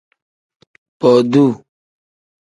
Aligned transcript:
Boduu. 0.99 1.49